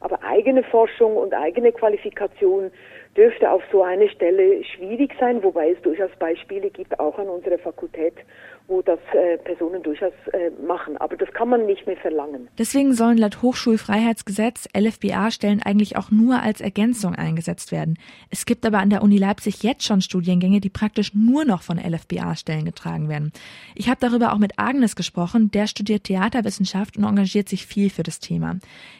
Aber 0.00 0.22
eigene 0.22 0.62
Forschung 0.64 1.16
und 1.16 1.32
eigene 1.32 1.72
Qualifikation 1.72 2.70
dürfte 3.16 3.50
auf 3.50 3.62
so 3.72 3.82
eine 3.82 4.08
Stelle 4.10 4.62
schwierig 4.64 5.12
sein, 5.18 5.42
wobei 5.42 5.70
es 5.70 5.80
durchaus 5.82 6.10
Beispiele 6.18 6.70
gibt, 6.70 6.98
auch 7.00 7.18
an 7.18 7.28
unserer 7.28 7.58
Fakultät, 7.58 8.14
wo 8.68 8.82
das 8.82 8.98
äh, 9.12 9.38
Personen 9.38 9.82
durchaus 9.82 10.12
äh, 10.32 10.50
machen. 10.66 10.96
Aber 10.96 11.16
das 11.16 11.32
kann 11.32 11.48
man 11.48 11.66
nicht 11.66 11.86
mehr 11.86 11.96
verlangen. 11.96 12.48
Deswegen 12.58 12.94
sollen 12.94 13.18
laut 13.18 13.42
Hochschulfreiheitsgesetz 13.42 14.68
LFBA-Stellen 14.76 15.62
eigentlich 15.62 15.96
auch 15.96 16.10
nur 16.10 16.42
als 16.42 16.60
Ergänzung 16.60 17.14
eingesetzt 17.14 17.72
werden. 17.72 17.98
Es 18.30 18.46
gibt 18.46 18.66
aber 18.66 18.78
an 18.78 18.90
der 18.90 19.02
Uni 19.02 19.18
Leipzig 19.18 19.62
jetzt 19.62 19.84
schon 19.84 20.00
Studiengänge, 20.00 20.60
die 20.60 20.70
praktisch 20.70 21.14
nur 21.14 21.44
noch 21.44 21.62
von 21.62 21.78
LFBA-Stellen 21.78 22.64
getragen 22.64 23.08
werden. 23.08 23.32
Ich 23.74 23.88
habe 23.88 24.00
darüber 24.00 24.32
auch 24.32 24.38
mit 24.38 24.58
Agnes 24.58 24.96
gesprochen, 24.96 25.50
der 25.50 25.66
studiert 25.66 26.04
Theaterwissenschaft 26.04 26.96
und 26.96 27.04
engagiert 27.04 27.48
sich 27.48 27.66
viel 27.66 27.90
für 27.90 28.02
das 28.02 28.20
Thema. 28.20 28.56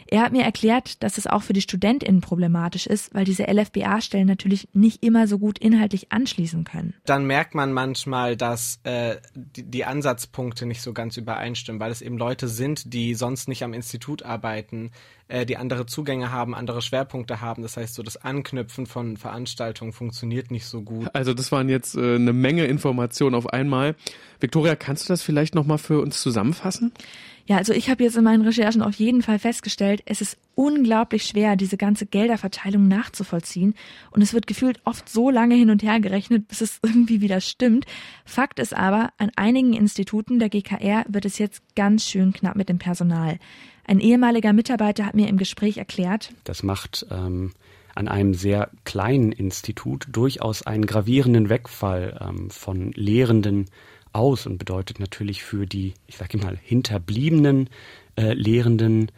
Er 0.09 0.23
hat 0.23 0.33
mir 0.33 0.45
erklärt, 0.45 1.03
dass 1.03 1.19
es 1.19 1.27
auch 1.27 1.43
für 1.43 1.53
die 1.53 1.61
StudentInnen 1.61 2.21
problematisch 2.21 2.87
ist, 2.87 3.13
weil 3.15 3.25
diese 3.25 3.45
LFBA-Stellen 3.45 4.27
natürlich 4.27 4.69
nicht 4.73 5.05
immer 5.05 5.27
so 5.27 5.39
gut 5.39 5.59
inhaltlich 5.59 6.13
anschließen 6.13 6.65
können. 6.65 6.95
Dann 7.05 7.27
merkt 7.27 7.55
man 7.55 7.73
manchmal, 7.73 8.37
dass 8.37 8.81
äh, 8.85 9.17
die, 9.57 9.63
die 9.65 9.85
Ansatzpunkte 9.85 10.67
nicht 10.67 10.83
so 10.83 10.93
ganz 10.93 11.17
übereinstimmen, 11.17 11.81
weil 11.81 11.91
es 11.91 12.03
eben 12.03 12.19
Leute 12.19 12.49
sind, 12.49 12.93
die 12.93 13.15
sonst 13.15 13.49
nicht 13.49 13.65
am 13.65 13.73
Institut 13.73 14.23
arbeiten, 14.23 14.91
äh, 15.29 15.47
die 15.47 15.57
andere 15.57 15.87
Zugänge 15.87 16.31
haben, 16.31 16.55
andere 16.55 16.83
Schwerpunkte 16.83 17.41
haben. 17.41 17.63
Das 17.63 17.77
heißt, 17.77 17.95
so 17.95 18.03
das 18.03 18.17
Anknüpfen 18.17 18.87
von 18.87 19.17
Veranstaltungen 19.17 19.93
funktioniert 19.93 20.51
nicht 20.51 20.67
so 20.67 20.83
gut. 20.83 21.09
Also 21.15 21.35
das 21.35 21.51
waren 21.53 21.69
jetzt 21.69 21.97
äh, 21.97 22.17
eine 22.17 22.33
Menge 22.33 22.67
Informationen 22.67 23.35
auf 23.35 23.49
einmal. 23.49 23.97
Victoria, 24.41 24.77
kannst 24.77 25.09
du 25.09 25.13
das 25.13 25.23
vielleicht 25.23 25.55
nochmal 25.55 25.79
für 25.79 26.01
uns 26.01 26.21
zusammenfassen? 26.21 26.93
Ja, 27.47 27.59
also 27.59 27.73
ich 27.73 27.89
habe 27.89 28.03
jetzt 28.03 28.17
in 28.17 28.25
meinen 28.25 28.45
Recherchen 28.45 28.83
auf 28.83 28.97
jeden 28.97 29.23
Fall 29.23 29.39
festgestellt, 29.39 30.03
es 30.05 30.21
ist 30.21 30.37
unglaublich 30.57 31.25
schwer, 31.25 31.55
diese 31.55 31.77
ganze 31.77 32.05
Gelderverteilung 32.05 32.89
nachzuvollziehen. 32.89 33.75
Und 34.11 34.23
es 34.23 34.35
wird 34.35 34.49
gefühlt 34.49 34.81
oft 34.85 35.09
so 35.09 35.31
lange 35.31 35.55
hin 35.55 35.71
und 35.71 35.83
her 35.85 36.01
gerechnet, 36.01 36.49
bis 36.49 36.61
es 36.61 36.81
irgendwie 36.83 37.21
wieder 37.21 37.41
stimmt. 37.41 37.87
Fakt 38.25 38.59
ist 38.59 38.77
aber, 38.77 39.11
an 39.19 39.31
einigen 39.37 39.75
Instituten 39.75 40.41
der 40.41 40.49
GKR 40.49 41.05
wird 41.09 41.25
es 41.25 41.39
jetzt 41.39 41.63
ganz 41.77 42.05
schön 42.05 42.33
knapp 42.33 42.57
mit 42.57 42.69
dem 42.69 42.79
Personal. 42.79 43.39
Ein 43.87 44.01
ehemaliger 44.01 44.53
Mitarbeiter 44.53 45.07
hat 45.07 45.15
mir 45.15 45.29
im 45.29 45.37
Gespräch 45.37 45.79
erklärt, 45.79 46.33
das 46.43 46.65
macht 46.65 47.07
ähm, 47.13 47.53
an 47.95 48.09
einem 48.09 48.35
sehr 48.35 48.71
kleinen 48.85 49.31
Institut 49.31 50.07
durchaus 50.11 50.67
einen 50.67 50.87
gravierenden 50.87 51.49
Wegfall 51.49 52.19
ähm, 52.21 52.51
von 52.51 52.91
Lehrenden 52.93 53.67
aus 54.17 54.47
und 54.47 54.59
bedeutet 54.59 55.01
natürlich 55.01 55.43
für 55.43 55.67
die, 55.67 55.95
ich 56.07 56.17
sage 56.17 56.39
mal, 56.39 56.59
hinterbliebenen 56.63 57.69
äh, 58.17 58.33
Lehrenden 58.33 59.13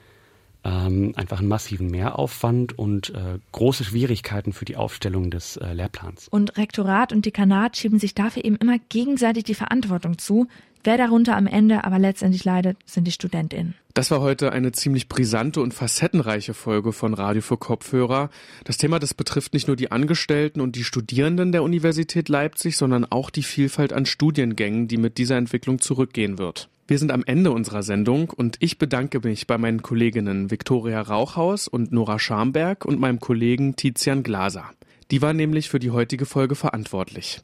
ähm, 0.65 1.13
einfach 1.17 1.39
einen 1.39 1.49
massiven 1.49 1.91
Mehraufwand 1.91 2.79
und 2.79 3.11
äh, 3.11 3.39
große 3.53 3.85
Schwierigkeiten 3.85 4.53
für 4.53 4.65
die 4.65 4.77
Aufstellung 4.77 5.31
des 5.31 5.57
äh, 5.57 5.73
Lehrplans. 5.73 6.29
Und 6.29 6.57
Rektorat 6.57 7.13
und 7.13 7.27
Dekanat 7.27 7.77
schieben 7.77 7.99
sich 7.99 8.15
dafür 8.15 8.45
eben 8.45 8.57
immer 8.57 8.79
gegenseitig 8.89 9.45
die 9.45 9.55
Verantwortung 9.55 10.19
zu. 10.19 10.49
Wer 10.85 10.97
darunter 10.97 11.37
am 11.37 11.47
Ende 11.47 11.85
aber 11.85 11.99
letztendlich 11.99 12.45
leidet, 12.45 12.79
sind 12.87 13.05
die 13.05 13.13
StudentInnen. 13.13 13.75
Das 13.95 14.11
war 14.13 14.21
heute 14.21 14.53
eine 14.53 14.71
ziemlich 14.71 15.09
brisante 15.09 15.61
und 15.61 15.75
facettenreiche 15.75 16.55
Folge 16.55 16.93
von 16.93 17.15
Radio 17.15 17.43
für 17.43 17.57
Kopfhörer. 17.57 18.31
Das 18.65 18.77
Thema, 18.77 19.01
das 19.01 19.13
betrifft 19.13 19.55
nicht 19.55 19.67
nur 19.67 19.77
die 19.77 19.91
Angestellten 19.91 20.61
und 20.61 20.77
die 20.77 20.85
Studierenden 20.85 21.51
der 21.51 21.65
Universität 21.65 22.29
Leipzig, 22.29 22.77
sondern 22.77 23.05
auch 23.05 23.31
die 23.31 23.43
Vielfalt 23.43 23.93
an 23.93 24.07
Studiengängen, 24.07 24.87
die 24.87 24.99
mit 24.99 25.19
dieser 25.19 25.37
Entwicklung 25.37 25.81
zurückgehen 25.81 26.39
wird. 26.39 26.69
Wir 26.89 26.99
sind 26.99 27.13
am 27.13 27.23
Ende 27.27 27.51
unserer 27.51 27.83
Sendung 27.83 28.31
und 28.31 28.57
ich 28.61 28.79
bedanke 28.79 29.21
mich 29.23 29.47
bei 29.47 29.59
meinen 29.59 29.83
Kolleginnen 29.83 30.51
Viktoria 30.51 31.03
Rauchhaus 31.03 31.69
und 31.69 31.93
Nora 31.93 32.19
Schamberg 32.19 32.87
und 32.87 32.99
meinem 32.99 33.21
Kollegen 33.21 33.77
Tizian 33.77 34.23
Glaser. 34.23 34.71
Die 35.11 35.21
war 35.21 35.35
nämlich 35.35 35.69
für 35.69 35.81
die 35.81 35.91
heutige 35.91 36.25
Folge 36.25 36.55
verantwortlich. 36.55 37.43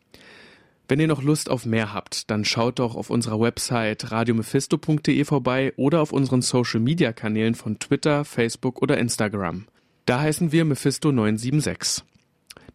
Wenn 0.88 0.98
ihr 0.98 1.08
noch 1.08 1.22
Lust 1.22 1.50
auf 1.50 1.66
mehr 1.66 1.92
habt, 1.92 2.30
dann 2.30 2.46
schaut 2.46 2.78
doch 2.78 2.96
auf 2.96 3.10
unserer 3.10 3.38
Website 3.38 4.10
radiomephisto.de 4.10 5.24
vorbei 5.24 5.74
oder 5.76 6.00
auf 6.00 6.12
unseren 6.12 6.40
Social 6.40 6.80
Media 6.80 7.12
Kanälen 7.12 7.54
von 7.54 7.78
Twitter, 7.78 8.24
Facebook 8.24 8.80
oder 8.80 8.96
Instagram. 8.96 9.66
Da 10.06 10.20
heißen 10.20 10.52
wir 10.52 10.64
Mephisto 10.64 11.12
976. 11.12 12.02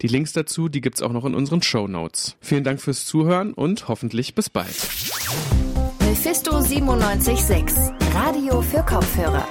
Die 0.02 0.08
Links 0.08 0.32
dazu, 0.34 0.68
die 0.68 0.80
gibt's 0.80 1.02
auch 1.02 1.12
noch 1.12 1.24
in 1.24 1.34
unseren 1.34 1.62
Show 1.62 1.88
Notes. 1.88 2.36
Vielen 2.40 2.62
Dank 2.62 2.80
fürs 2.80 3.06
Zuhören 3.06 3.54
und 3.54 3.88
hoffentlich 3.88 4.36
bis 4.36 4.48
bald. 4.48 4.76
Mephisto 6.70 6.94
976, 6.94 7.92
Radio 8.14 8.62
für 8.62 8.84
Kopfhörer. 8.84 9.44